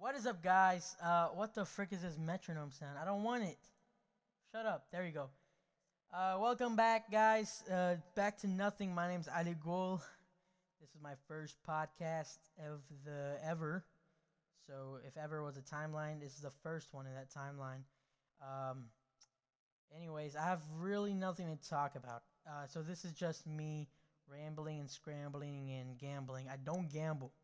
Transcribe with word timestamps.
What 0.00 0.14
is 0.14 0.24
up, 0.26 0.42
guys? 0.42 0.96
Uh, 1.04 1.26
what 1.34 1.54
the 1.54 1.66
frick 1.66 1.92
is 1.92 2.00
this 2.00 2.16
metronome 2.16 2.72
sound? 2.72 2.96
I 2.98 3.04
don't 3.04 3.22
want 3.22 3.42
it. 3.42 3.58
Shut 4.50 4.64
up. 4.64 4.86
There 4.90 5.04
you 5.04 5.12
go. 5.12 5.28
Uh, 6.10 6.38
welcome 6.40 6.74
back, 6.74 7.12
guys. 7.12 7.62
Uh, 7.70 7.96
back 8.14 8.38
to 8.38 8.46
nothing. 8.46 8.94
My 8.94 9.08
name's 9.08 9.28
Ali 9.28 9.54
Gul. 9.62 10.00
This 10.80 10.88
is 10.88 11.02
my 11.02 11.12
first 11.28 11.56
podcast 11.68 12.38
of 12.66 12.80
the 13.04 13.36
ever. 13.44 13.84
So, 14.66 15.00
if 15.06 15.18
ever 15.18 15.44
was 15.44 15.58
a 15.58 15.60
timeline, 15.60 16.18
this 16.18 16.34
is 16.34 16.40
the 16.40 16.52
first 16.62 16.94
one 16.94 17.04
in 17.04 17.12
that 17.12 17.28
timeline. 17.30 17.82
Um, 18.40 18.84
anyways, 19.94 20.34
I 20.34 20.44
have 20.44 20.62
really 20.78 21.12
nothing 21.12 21.54
to 21.54 21.68
talk 21.68 21.94
about. 21.94 22.22
Uh, 22.48 22.66
so, 22.66 22.80
this 22.80 23.04
is 23.04 23.12
just 23.12 23.46
me 23.46 23.86
rambling 24.26 24.80
and 24.80 24.90
scrambling 24.90 25.70
and 25.78 25.98
gambling. 25.98 26.46
I 26.50 26.56
don't 26.56 26.90
gamble. 26.90 27.34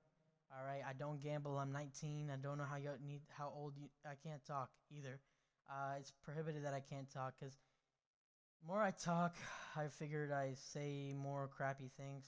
All 0.51 0.65
right, 0.65 0.83
I 0.89 0.93
don't 0.93 1.21
gamble. 1.21 1.59
I'm 1.59 1.73
19. 1.73 2.31
I 2.33 2.37
don't 2.37 2.59
know 2.59 2.65
how 2.65 2.77
you 2.77 2.91
need 3.05 3.23
how 3.29 3.53
old 3.55 3.75
you. 3.77 3.89
I 4.05 4.15
can't 4.15 4.45
talk 4.45 4.71
either. 4.91 5.21
Uh, 5.69 5.95
it's 5.99 6.13
prohibited 6.23 6.65
that 6.65 6.75
I 6.75 6.81
can't 6.81 7.11
talk 7.11 7.35
because 7.39 7.59
more 8.67 8.83
I 8.83 8.91
talk, 8.91 9.35
I 9.77 9.89
figured 9.89 10.33
I 10.33 10.55
say 10.55 11.13
more 11.17 11.49
crappy 11.49 11.91
things. 11.97 12.27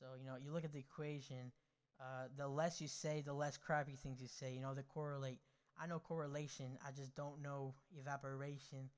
So 0.00 0.06
you 0.20 0.26
know, 0.26 0.36
you 0.42 0.52
look 0.52 0.64
at 0.64 0.72
the 0.72 0.78
equation. 0.80 1.52
Uh, 2.00 2.26
the 2.36 2.48
less 2.48 2.80
you 2.80 2.88
say, 2.88 3.22
the 3.24 3.32
less 3.32 3.56
crappy 3.56 3.94
things 3.96 4.20
you 4.20 4.26
say. 4.28 4.52
You 4.52 4.60
know, 4.60 4.74
they 4.74 4.82
correlate. 4.82 5.38
I 5.80 5.86
know 5.86 5.98
correlation. 5.98 6.78
I 6.86 6.90
just 6.90 7.14
don't 7.14 7.42
know 7.42 7.74
evaporation. 7.98 8.90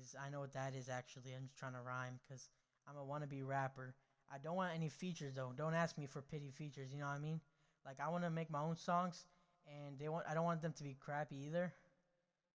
Is 0.00 0.14
I 0.20 0.30
know 0.30 0.40
what 0.40 0.52
that 0.54 0.74
is 0.74 0.88
actually. 0.88 1.32
I'm 1.34 1.46
just 1.46 1.58
trying 1.58 1.74
to 1.74 1.80
rhyme 1.80 2.18
because 2.26 2.48
I'm 2.88 2.96
a 2.96 3.04
wannabe 3.04 3.46
rapper. 3.46 3.94
I 4.32 4.38
don't 4.38 4.56
want 4.56 4.74
any 4.74 4.88
features 4.88 5.34
though. 5.34 5.52
Don't 5.56 5.74
ask 5.74 5.98
me 5.98 6.06
for 6.06 6.22
pity 6.22 6.50
features. 6.50 6.92
You 6.92 6.98
know 7.00 7.06
what 7.06 7.16
I 7.16 7.18
mean? 7.18 7.40
Like 7.84 8.00
I 8.00 8.08
want 8.08 8.24
to 8.24 8.30
make 8.30 8.50
my 8.50 8.60
own 8.60 8.76
songs, 8.76 9.26
and 9.66 9.98
they 9.98 10.08
want 10.08 10.26
I 10.28 10.34
don't 10.34 10.44
want 10.44 10.62
them 10.62 10.72
to 10.72 10.84
be 10.84 10.96
crappy 10.98 11.46
either. 11.46 11.72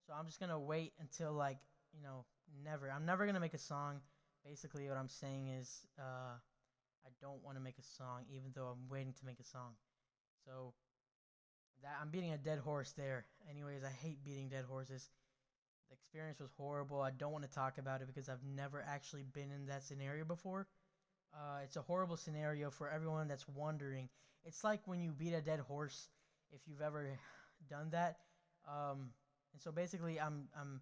So 0.08 0.14
I'm 0.18 0.26
just 0.26 0.40
gonna 0.40 0.60
wait 0.60 0.94
until 1.00 1.34
like 1.34 1.58
you 1.94 2.02
know 2.02 2.26
never. 2.64 2.92
I'm 2.92 3.06
never 3.06 3.26
gonna 3.26 3.40
make 3.40 3.54
a 3.54 3.60
song. 3.60 4.00
Basically, 4.46 4.88
what 4.88 4.98
I'm 4.98 5.10
saying 5.10 5.50
is 5.50 5.86
uh, 6.00 6.38
I 7.06 7.10
don't 7.22 7.44
want 7.44 7.58
to 7.58 7.64
make 7.64 7.78
a 7.78 7.84
song, 7.84 8.24
even 8.30 8.52
though 8.56 8.68
I'm 8.68 8.90
waiting 8.90 9.14
to 9.14 9.26
make 9.26 9.40
a 9.40 9.44
song. 9.44 9.74
So 10.46 10.74
that 11.84 11.98
I'm 12.02 12.10
beating 12.10 12.32
a 12.34 12.38
dead 12.38 12.60
horse 12.60 12.94
there. 12.98 13.26
Anyways, 13.50 13.84
I 13.84 13.90
hate 13.90 14.24
beating 14.24 14.50
dead 14.50 14.66
horses. 14.68 15.10
The 15.90 15.96
experience 15.96 16.40
was 16.40 16.52
horrible. 16.58 17.02
I 17.02 17.12
don't 17.12 17.32
want 17.32 17.46
to 17.46 17.52
talk 17.52 17.78
about 17.78 18.02
it 18.02 18.08
because 18.08 18.30
I've 18.30 18.44
never 18.44 18.84
actually 18.88 19.24
been 19.24 19.52
in 19.52 19.68
that 19.68 19.84
scenario 19.84 20.24
before. 20.24 20.68
Uh, 21.34 21.60
it's 21.64 21.76
a 21.76 21.82
horrible 21.82 22.18
scenario 22.18 22.70
for 22.70 22.90
everyone 22.90 23.28
that's 23.28 23.48
wondering. 23.48 24.10
It's 24.44 24.64
like 24.64 24.82
when 24.86 25.00
you 25.00 25.12
beat 25.12 25.34
a 25.34 25.42
dead 25.42 25.60
horse, 25.60 26.10
if 26.52 26.62
you've 26.68 26.82
ever 26.82 27.08
done 27.70 27.90
that. 27.92 28.18
Um, 28.68 29.10
and 29.54 29.62
so 29.62 29.72
basically, 29.72 30.20
I'm 30.20 30.48
I'm 30.60 30.82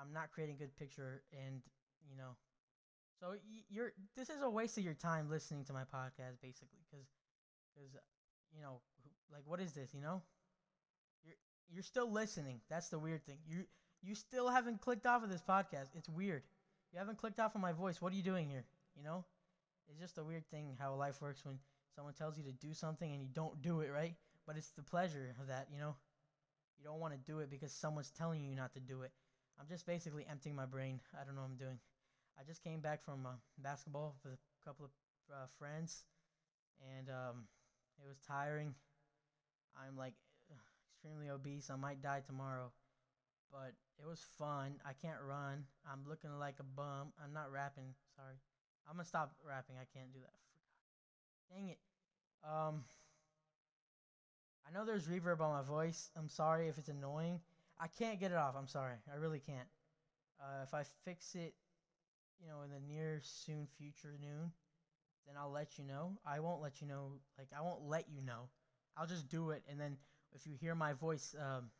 I'm 0.00 0.12
not 0.12 0.30
creating 0.32 0.56
a 0.56 0.58
good 0.58 0.76
picture, 0.76 1.22
and 1.32 1.60
you 2.08 2.16
know, 2.16 2.36
so 3.20 3.34
you're 3.68 3.92
this 4.16 4.28
is 4.30 4.42
a 4.42 4.50
waste 4.50 4.78
of 4.78 4.84
your 4.84 4.94
time 4.94 5.28
listening 5.30 5.64
to 5.64 5.72
my 5.72 5.82
podcast, 5.82 6.40
basically, 6.42 6.78
because 6.90 7.06
because 7.74 7.92
you 8.54 8.62
know, 8.62 8.80
like 9.32 9.42
what 9.44 9.60
is 9.60 9.72
this? 9.72 9.92
You 9.94 10.00
know, 10.00 10.22
you're 11.24 11.36
you're 11.68 11.82
still 11.82 12.10
listening. 12.10 12.60
That's 12.68 12.88
the 12.88 12.98
weird 12.98 13.24
thing. 13.24 13.38
You 13.46 13.64
you 14.02 14.14
still 14.14 14.48
haven't 14.48 14.80
clicked 14.80 15.06
off 15.06 15.22
of 15.22 15.30
this 15.30 15.42
podcast. 15.42 15.88
It's 15.96 16.08
weird. 16.08 16.42
You 16.92 16.98
haven't 16.98 17.18
clicked 17.18 17.40
off 17.40 17.54
on 17.54 17.62
my 17.62 17.72
voice. 17.72 18.00
What 18.00 18.12
are 18.12 18.16
you 18.16 18.22
doing 18.22 18.48
here? 18.48 18.64
You 18.96 19.02
know, 19.04 19.24
it's 19.88 20.00
just 20.00 20.18
a 20.18 20.24
weird 20.24 20.46
thing 20.50 20.76
how 20.78 20.94
life 20.94 21.20
works 21.20 21.44
when 21.44 21.58
someone 21.94 22.14
tells 22.14 22.38
you 22.38 22.44
to 22.44 22.52
do 22.52 22.74
something 22.74 23.12
and 23.12 23.22
you 23.22 23.28
don't 23.32 23.60
do 23.62 23.80
it, 23.80 23.90
right? 23.90 24.14
But 24.46 24.56
it's 24.56 24.70
the 24.70 24.82
pleasure 24.82 25.34
of 25.40 25.48
that, 25.48 25.68
you 25.72 25.78
know? 25.78 25.96
You 26.78 26.84
don't 26.84 27.00
want 27.00 27.14
to 27.14 27.32
do 27.32 27.40
it 27.40 27.50
because 27.50 27.72
someone's 27.72 28.10
telling 28.10 28.44
you 28.44 28.54
not 28.54 28.74
to 28.74 28.80
do 28.80 29.02
it. 29.02 29.12
I'm 29.60 29.68
just 29.68 29.86
basically 29.86 30.26
emptying 30.30 30.54
my 30.54 30.66
brain. 30.66 31.00
I 31.20 31.24
don't 31.24 31.34
know 31.34 31.42
what 31.42 31.50
I'm 31.50 31.56
doing. 31.56 31.78
I 32.38 32.44
just 32.44 32.62
came 32.62 32.80
back 32.80 33.04
from 33.04 33.26
uh, 33.26 33.32
basketball 33.58 34.16
with 34.24 34.34
a 34.34 34.64
couple 34.64 34.86
of 34.86 34.90
uh, 35.34 35.46
friends, 35.58 36.04
and 36.96 37.08
um, 37.10 37.48
it 38.02 38.06
was 38.06 38.18
tiring. 38.26 38.74
I'm 39.76 39.96
like 39.96 40.14
extremely 40.92 41.30
obese. 41.30 41.70
I 41.70 41.76
might 41.76 42.02
die 42.02 42.22
tomorrow, 42.26 42.72
but 43.52 43.74
it 44.00 44.06
was 44.06 44.20
fun. 44.38 44.74
I 44.84 44.92
can't 44.92 45.20
run. 45.26 45.64
I'm 45.90 46.08
looking 46.08 46.38
like 46.38 46.60
a 46.60 46.64
bum. 46.64 47.12
I'm 47.22 47.32
not 47.32 47.52
rapping. 47.52 47.94
Sorry. 48.16 48.36
I'm 48.86 48.94
gonna 48.94 49.04
stop 49.04 49.34
rapping. 49.46 49.76
I 49.76 49.86
can't 49.96 50.12
do 50.12 50.20
that. 50.20 51.54
Dang 51.54 51.68
it. 51.68 51.78
Um, 52.44 52.84
I 54.66 54.72
know 54.72 54.84
there's 54.84 55.06
reverb 55.06 55.40
on 55.40 55.52
my 55.52 55.62
voice. 55.62 56.10
I'm 56.16 56.28
sorry 56.28 56.68
if 56.68 56.78
it's 56.78 56.88
annoying. 56.88 57.40
I 57.80 57.86
can't 57.86 58.20
get 58.20 58.32
it 58.32 58.36
off. 58.36 58.54
I'm 58.56 58.66
sorry. 58.66 58.96
I 59.12 59.16
really 59.16 59.40
can't. 59.40 59.68
Uh, 60.40 60.62
if 60.62 60.74
I 60.74 60.84
fix 61.04 61.34
it, 61.34 61.54
you 62.40 62.46
know, 62.46 62.62
in 62.62 62.70
the 62.70 62.80
near 62.92 63.20
soon 63.22 63.66
future 63.78 64.16
noon, 64.20 64.52
then 65.26 65.36
I'll 65.38 65.50
let 65.50 65.78
you 65.78 65.84
know. 65.84 66.18
I 66.26 66.40
won't 66.40 66.62
let 66.62 66.80
you 66.80 66.86
know. 66.86 67.12
Like 67.38 67.48
I 67.56 67.62
won't 67.62 67.82
let 67.88 68.06
you 68.10 68.22
know. 68.22 68.48
I'll 68.96 69.06
just 69.06 69.28
do 69.28 69.50
it, 69.50 69.62
and 69.70 69.80
then 69.80 69.96
if 70.34 70.46
you 70.46 70.54
hear 70.60 70.74
my 70.74 70.92
voice 70.92 71.34
um, 71.38 71.70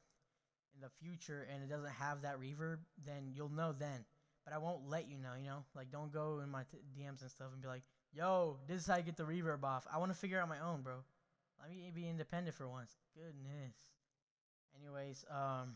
in 0.74 0.80
the 0.80 0.90
future 1.00 1.46
and 1.52 1.62
it 1.62 1.68
doesn't 1.68 1.90
have 1.90 2.22
that 2.22 2.40
reverb, 2.40 2.78
then 3.04 3.32
you'll 3.34 3.48
know 3.48 3.72
then. 3.72 4.04
But 4.48 4.54
I 4.54 4.58
won't 4.58 4.88
let 4.88 5.10
you 5.10 5.18
know. 5.18 5.32
You 5.38 5.46
know, 5.46 5.64
like 5.76 5.90
don't 5.90 6.12
go 6.12 6.40
in 6.42 6.48
my 6.48 6.62
DMs 6.98 7.20
and 7.20 7.30
stuff 7.30 7.48
and 7.52 7.60
be 7.60 7.68
like, 7.68 7.82
Yo, 8.14 8.56
this 8.66 8.80
is 8.80 8.86
how 8.86 8.96
you 8.96 9.02
get 9.02 9.16
the 9.16 9.24
reverb 9.24 9.62
off. 9.62 9.86
I 9.92 9.98
want 9.98 10.10
to 10.10 10.16
figure 10.16 10.40
out 10.40 10.48
my 10.48 10.60
own, 10.60 10.80
bro. 10.80 10.94
Let 11.60 11.70
me 11.70 11.90
be 11.94 12.08
independent 12.08 12.56
for 12.56 12.66
once. 12.66 12.96
Goodness. 13.14 13.74
Anyways, 14.80 15.24
um, 15.30 15.74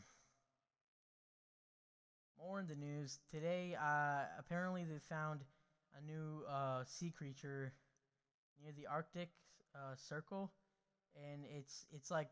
more 2.38 2.60
in 2.60 2.66
the 2.66 2.74
news 2.74 3.18
today. 3.30 3.76
Uh, 3.78 4.24
apparently 4.38 4.84
they 4.84 4.98
found 4.98 5.40
a 5.98 6.06
new 6.06 6.42
uh, 6.48 6.84
sea 6.86 7.10
creature 7.10 7.74
near 8.62 8.72
the 8.72 8.86
Arctic 8.86 9.28
uh, 9.74 9.96
Circle, 9.96 10.50
and 11.14 11.42
it's 11.58 11.84
it's 11.92 12.10
like 12.10 12.28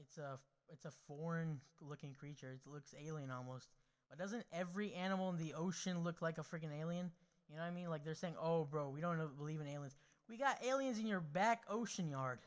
it's 0.00 0.16
a 0.16 0.38
it's 0.72 0.86
a 0.86 0.90
foreign 1.06 1.60
looking 1.82 2.14
creature. 2.14 2.52
It 2.52 2.70
looks 2.70 2.94
alien 2.98 3.30
almost. 3.30 3.68
But 4.12 4.18
doesn't 4.18 4.44
every 4.52 4.92
animal 4.92 5.30
in 5.30 5.38
the 5.38 5.54
ocean 5.54 6.04
look 6.04 6.20
like 6.20 6.36
a 6.36 6.42
freaking 6.42 6.78
alien? 6.78 7.10
You 7.48 7.56
know 7.56 7.62
what 7.62 7.68
I 7.68 7.70
mean? 7.70 7.88
Like 7.88 8.04
they're 8.04 8.14
saying, 8.14 8.34
"Oh, 8.38 8.64
bro, 8.64 8.90
we 8.90 9.00
don't 9.00 9.38
believe 9.38 9.58
in 9.62 9.66
aliens." 9.66 9.96
We 10.28 10.36
got 10.36 10.62
aliens 10.62 10.98
in 10.98 11.06
your 11.06 11.20
back 11.20 11.62
ocean 11.66 12.10
yard. 12.10 12.38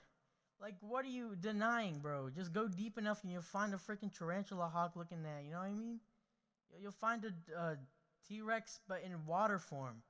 Like, 0.61 0.75
what 0.81 1.03
are 1.05 1.09
you 1.09 1.35
denying, 1.35 1.97
bro? 2.01 2.29
Just 2.29 2.53
go 2.53 2.67
deep 2.67 2.99
enough 2.99 3.23
and 3.23 3.31
you'll 3.31 3.41
find 3.41 3.73
a 3.73 3.77
freaking 3.77 4.15
tarantula 4.15 4.67
hawk 4.67 4.95
looking 4.95 5.23
there. 5.23 5.41
You 5.41 5.53
know 5.53 5.57
what 5.57 5.69
I 5.69 5.73
mean? 5.73 5.99
You'll 6.79 6.91
find 6.91 7.25
a 7.25 7.59
uh, 7.59 7.75
T 8.27 8.41
Rex, 8.41 8.79
but 8.87 9.01
in 9.03 9.25
water 9.25 9.57
form. 9.57 10.03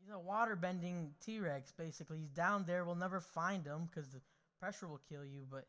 He's 0.00 0.10
a 0.10 0.18
water 0.18 0.56
bending 0.56 1.12
T 1.20 1.38
Rex, 1.38 1.70
basically. 1.70 2.20
He's 2.20 2.30
down 2.30 2.64
there. 2.66 2.86
We'll 2.86 2.94
never 2.94 3.20
find 3.20 3.66
him 3.66 3.90
because 3.90 4.08
the 4.10 4.22
pressure 4.58 4.88
will 4.88 5.02
kill 5.06 5.24
you, 5.24 5.46
but, 5.50 5.66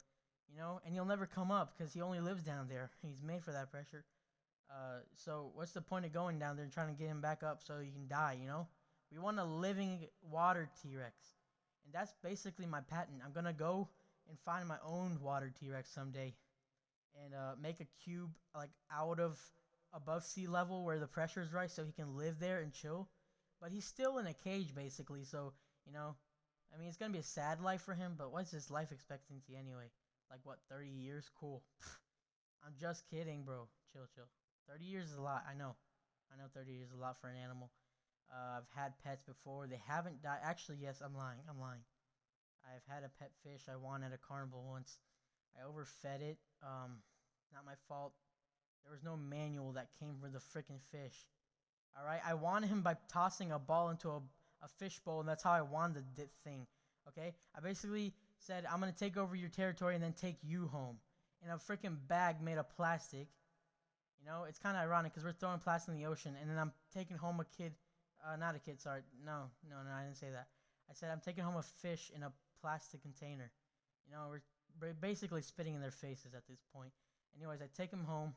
you 0.49 0.57
know, 0.57 0.79
and 0.85 0.93
he'll 0.93 1.03
never 1.03 1.25
come 1.25 1.51
up 1.51 1.77
because 1.77 1.93
he 1.93 2.01
only 2.01 2.21
lives 2.21 2.43
down 2.43 2.69
there. 2.69 2.89
He's 3.01 3.21
made 3.21 3.43
for 3.43 3.51
that 3.51 3.69
pressure. 3.69 4.05
Uh, 4.73 4.99
so 5.15 5.51
what's 5.53 5.71
the 5.71 5.81
point 5.81 6.03
of 6.05 6.11
going 6.11 6.39
down 6.39 6.55
there 6.55 6.63
and 6.63 6.73
trying 6.73 6.87
to 6.87 6.99
get 6.99 7.07
him 7.07 7.21
back 7.21 7.43
up 7.43 7.61
so 7.63 7.79
he 7.79 7.91
can 7.91 8.07
die? 8.07 8.37
You 8.41 8.47
know, 8.47 8.67
we 9.11 9.19
want 9.19 9.37
a 9.37 9.43
living 9.43 10.07
water 10.21 10.67
T 10.81 10.95
Rex, 10.95 11.13
and 11.85 11.93
that's 11.93 12.13
basically 12.23 12.65
my 12.65 12.81
patent. 12.81 13.21
I'm 13.23 13.33
gonna 13.33 13.53
go 13.53 13.87
and 14.27 14.37
find 14.39 14.67
my 14.67 14.77
own 14.83 15.19
water 15.21 15.53
T 15.59 15.69
Rex 15.69 15.91
someday, 15.91 16.33
and 17.23 17.35
uh, 17.35 17.53
make 17.61 17.81
a 17.81 17.87
cube 18.03 18.31
like 18.55 18.71
out 18.91 19.19
of 19.19 19.39
above 19.93 20.23
sea 20.23 20.47
level 20.47 20.83
where 20.83 20.97
the 20.97 21.07
pressure 21.07 21.41
is 21.41 21.53
right, 21.53 21.69
so 21.69 21.85
he 21.85 21.91
can 21.91 22.17
live 22.17 22.39
there 22.39 22.61
and 22.61 22.73
chill. 22.73 23.07
But 23.61 23.71
he's 23.71 23.85
still 23.85 24.17
in 24.17 24.25
a 24.25 24.33
cage 24.33 24.73
basically, 24.73 25.23
so 25.23 25.53
you 25.85 25.93
know, 25.93 26.15
I 26.73 26.79
mean, 26.79 26.87
it's 26.87 26.97
gonna 26.97 27.13
be 27.13 27.19
a 27.19 27.23
sad 27.23 27.61
life 27.61 27.81
for 27.81 27.93
him. 27.93 28.15
But 28.17 28.31
what's 28.33 28.49
his 28.49 28.71
life 28.71 28.91
expectancy 28.91 29.55
anyway? 29.55 29.91
Like 30.31 30.39
what, 30.43 30.57
30 30.71 30.89
years? 30.89 31.29
Cool. 31.39 31.61
I'm 32.65 32.73
just 32.79 33.07
kidding, 33.11 33.43
bro. 33.43 33.67
Chill, 33.91 34.07
chill. 34.15 34.25
30 34.69 34.85
years 34.85 35.11
is 35.11 35.17
a 35.17 35.21
lot. 35.21 35.43
I 35.49 35.57
know. 35.57 35.75
I 36.31 36.37
know 36.37 36.49
30 36.53 36.71
years 36.71 36.87
is 36.87 36.97
a 36.97 37.01
lot 37.01 37.19
for 37.21 37.27
an 37.27 37.35
animal. 37.37 37.69
Uh, 38.31 38.57
I've 38.57 38.71
had 38.75 38.93
pets 39.03 39.23
before. 39.23 39.67
They 39.67 39.81
haven't 39.87 40.23
died. 40.23 40.39
Actually, 40.43 40.77
yes, 40.81 41.01
I'm 41.03 41.15
lying. 41.15 41.41
I'm 41.49 41.59
lying. 41.59 41.81
I've 42.65 42.85
had 42.87 43.03
a 43.03 43.11
pet 43.19 43.31
fish 43.43 43.61
I 43.71 43.75
won 43.75 44.03
at 44.03 44.13
a 44.13 44.17
carnival 44.17 44.63
once. 44.67 44.97
I 45.55 45.67
overfed 45.67 46.21
it. 46.21 46.37
Um, 46.63 47.03
not 47.53 47.65
my 47.65 47.75
fault. 47.87 48.13
There 48.83 48.91
was 48.91 49.03
no 49.03 49.15
manual 49.15 49.73
that 49.73 49.89
came 49.99 50.15
for 50.19 50.29
the 50.29 50.39
freaking 50.39 50.81
fish. 50.91 51.27
All 51.97 52.05
right, 52.05 52.21
I 52.25 52.33
won 52.33 52.63
him 52.63 52.81
by 52.81 52.95
tossing 53.11 53.51
a 53.51 53.59
ball 53.59 53.89
into 53.89 54.09
a, 54.09 54.17
a 54.63 54.67
fish 54.79 54.99
bowl, 54.99 55.19
and 55.19 55.29
that's 55.29 55.43
how 55.43 55.51
I 55.51 55.61
won 55.61 55.93
the 55.93 56.27
thing. 56.43 56.65
Okay, 57.07 57.33
I 57.55 57.59
basically 57.59 58.13
said 58.39 58.65
I'm 58.65 58.79
gonna 58.79 58.91
take 58.91 59.17
over 59.17 59.35
your 59.35 59.49
territory 59.49 59.93
and 59.93 60.03
then 60.03 60.13
take 60.13 60.37
you 60.41 60.67
home 60.67 60.97
in 61.43 61.51
a 61.51 61.57
freaking 61.57 61.97
bag 62.07 62.41
made 62.41 62.57
of 62.57 62.69
plastic 62.75 63.27
you 64.23 64.31
know, 64.31 64.45
it's 64.47 64.59
kind 64.59 64.77
of 64.77 64.83
ironic 64.83 65.11
because 65.11 65.25
we're 65.25 65.33
throwing 65.33 65.59
plastic 65.59 65.93
in 65.93 65.99
the 65.99 66.07
ocean, 66.07 66.35
and 66.39 66.49
then 66.49 66.57
I'm 66.57 66.71
taking 66.93 67.17
home 67.17 67.41
a 67.41 67.45
kid, 67.57 67.73
uh, 68.23 68.37
not 68.37 68.55
a 68.55 68.59
kid, 68.59 68.79
sorry, 68.79 69.01
no, 69.25 69.51
no, 69.69 69.75
no, 69.83 69.91
I 69.91 70.03
didn't 70.03 70.17
say 70.17 70.31
that. 70.31 70.47
I 70.89 70.93
said 70.93 71.09
I'm 71.11 71.19
taking 71.19 71.43
home 71.43 71.57
a 71.57 71.63
fish 71.63 72.11
in 72.15 72.23
a 72.23 72.31
plastic 72.61 73.01
container. 73.01 73.51
You 74.07 74.13
know, 74.15 74.31
we're 74.79 74.93
basically 74.93 75.41
spitting 75.41 75.75
in 75.75 75.81
their 75.81 75.91
faces 75.91 76.33
at 76.33 76.47
this 76.47 76.59
point. 76.73 76.91
Anyways, 77.37 77.61
I 77.61 77.67
take 77.75 77.91
him 77.91 78.03
home. 78.05 78.33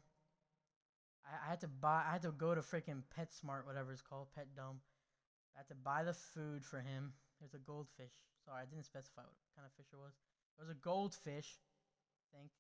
I, 1.25 1.47
I 1.47 1.51
had 1.51 1.61
to 1.61 1.69
buy. 1.69 2.03
I 2.07 2.13
had 2.13 2.23
to 2.23 2.33
go 2.33 2.55
to 2.55 2.61
freaking 2.63 3.03
PetSmart, 3.19 3.67
whatever 3.67 3.93
it's 3.93 4.03
called, 4.03 4.29
Pet 4.35 4.47
Dumb. 4.57 4.81
I 5.55 5.59
had 5.59 5.69
to 5.69 5.75
buy 5.75 6.03
the 6.03 6.15
food 6.15 6.65
for 6.65 6.79
him. 6.79 7.13
There's 7.41 7.55
a 7.55 7.63
goldfish. 7.67 8.13
Sorry, 8.45 8.63
I 8.63 8.67
didn't 8.67 8.87
specify 8.87 9.23
what 9.23 9.35
kind 9.55 9.67
of 9.67 9.73
fish 9.77 9.91
it 9.93 9.99
was. 9.99 10.15
It 10.59 10.63
was 10.63 10.71
a 10.71 10.81
goldfish. 10.83 11.59
I 12.33 12.39
think. 12.39 12.51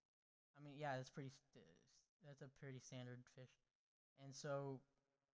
I 0.58 0.64
mean, 0.64 0.75
yeah, 0.79 0.96
that's 0.96 1.11
pretty. 1.11 1.31
St- 1.52 1.75
that's 2.25 2.43
a 2.43 2.51
pretty 2.61 2.79
standard 2.81 3.19
fish. 3.35 3.51
And 4.25 4.35
so, 4.35 4.81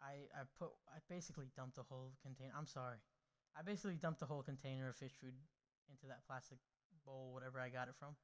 I 0.02 0.26
I 0.34 0.42
put 0.58 0.70
I 0.88 0.98
basically 1.08 1.46
dumped 1.56 1.76
the 1.76 1.86
whole 1.86 2.12
container. 2.22 2.52
I'm 2.56 2.66
sorry. 2.66 2.98
I 3.56 3.62
basically 3.62 3.96
dumped 3.96 4.20
the 4.20 4.26
whole 4.26 4.42
container 4.42 4.88
of 4.88 4.96
fish 4.96 5.12
food 5.20 5.34
into 5.90 6.06
that 6.08 6.26
plastic 6.26 6.58
bowl, 7.04 7.30
whatever 7.32 7.60
I 7.60 7.68
got 7.68 7.88
it 7.88 7.94
from, 7.98 8.16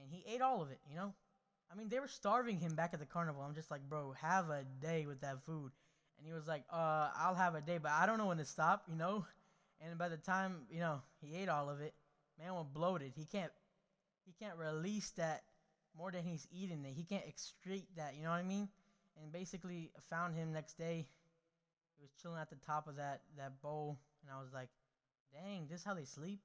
and 0.00 0.10
he 0.10 0.24
ate 0.26 0.42
all 0.42 0.60
of 0.62 0.70
it. 0.70 0.80
You 0.88 0.96
know, 0.96 1.14
I 1.72 1.76
mean, 1.76 1.88
they 1.88 2.00
were 2.00 2.08
starving 2.08 2.58
him 2.60 2.74
back 2.74 2.90
at 2.92 3.00
the 3.00 3.06
carnival. 3.06 3.42
I'm 3.42 3.54
just 3.54 3.70
like, 3.70 3.88
bro, 3.88 4.14
have 4.20 4.50
a 4.50 4.64
day 4.80 5.06
with 5.06 5.20
that 5.20 5.44
food. 5.44 5.72
And 6.18 6.26
he 6.26 6.32
was 6.32 6.46
like, 6.46 6.64
uh, 6.72 7.10
I'll 7.16 7.34
have 7.34 7.54
a 7.54 7.60
day, 7.60 7.78
but 7.78 7.92
I 7.92 8.06
don't 8.06 8.18
know 8.18 8.26
when 8.26 8.38
to 8.38 8.44
stop. 8.44 8.84
You 8.88 8.96
know, 8.96 9.24
and 9.80 9.98
by 9.98 10.08
the 10.08 10.16
time 10.16 10.66
you 10.70 10.80
know 10.80 11.00
he 11.20 11.34
ate 11.36 11.48
all 11.48 11.70
of 11.70 11.80
it, 11.80 11.94
man 12.38 12.54
was 12.54 12.66
bloated. 12.72 13.12
He 13.14 13.24
can't 13.24 13.52
he 14.24 14.32
can't 14.38 14.56
release 14.58 15.10
that 15.12 15.42
more 15.96 16.10
than 16.10 16.24
he's 16.24 16.46
eating 16.52 16.82
that 16.82 16.92
He 16.92 17.04
can't 17.04 17.24
excrete 17.24 17.86
that. 17.96 18.14
You 18.16 18.24
know 18.24 18.30
what 18.30 18.36
I 18.40 18.42
mean? 18.42 18.68
And 19.22 19.32
basically, 19.32 19.90
found 20.10 20.34
him 20.34 20.52
next 20.52 20.76
day. 20.76 21.06
He 21.96 22.02
was 22.02 22.10
chilling 22.20 22.38
at 22.38 22.50
the 22.50 22.60
top 22.66 22.86
of 22.86 22.96
that 22.96 23.22
that 23.38 23.62
bowl, 23.62 23.98
and 24.22 24.30
I 24.30 24.40
was 24.40 24.52
like, 24.52 24.68
"Dang, 25.32 25.66
this 25.68 25.80
is 25.80 25.84
how 25.86 25.94
they 25.94 26.04
sleep." 26.04 26.40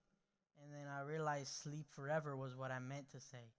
And 0.64 0.72
then 0.72 0.88
I 0.88 1.02
realized 1.02 1.52
sleep 1.52 1.88
forever 1.92 2.38
was 2.38 2.56
what 2.56 2.72
I 2.72 2.80
meant 2.80 3.10
to 3.12 3.20
say. 3.20 3.52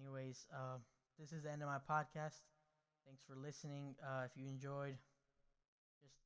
Anyways, 0.00 0.46
uh, 0.54 0.78
this 1.18 1.32
is 1.32 1.42
the 1.42 1.50
end 1.50 1.62
of 1.62 1.68
my 1.68 1.78
podcast. 1.78 2.40
Thanks 3.04 3.22
for 3.26 3.36
listening. 3.36 3.96
Uh, 4.00 4.24
if 4.24 4.32
you 4.36 4.48
enjoyed, 4.48 4.96
just 6.00 6.16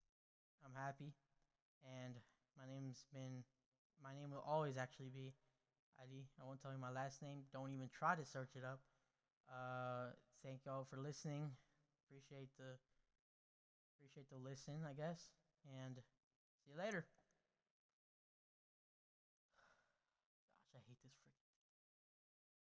I'm 0.64 0.74
happy. 0.74 1.12
And 1.82 2.14
my 2.56 2.66
name's 2.72 3.06
been, 3.12 3.42
my 4.02 4.14
name 4.14 4.30
will 4.30 4.44
always 4.46 4.76
actually 4.76 5.10
be. 5.14 5.32
I 6.40 6.44
won't 6.44 6.60
tell 6.60 6.72
you 6.72 6.78
my 6.78 6.90
last 6.90 7.22
name. 7.22 7.42
Don't 7.52 7.70
even 7.70 7.88
try 7.88 8.14
to 8.14 8.24
search 8.24 8.50
it 8.56 8.64
up. 8.64 8.80
Uh, 9.48 10.10
thank 10.42 10.64
y'all 10.64 10.84
for 10.84 10.96
listening. 10.98 11.50
Appreciate 12.06 12.50
the, 12.58 12.76
appreciate 13.96 14.28
the 14.30 14.36
listen, 14.36 14.84
I 14.88 14.92
guess. 14.92 15.30
And 15.64 15.96
see 16.64 16.72
you 16.72 16.78
later. 16.78 17.06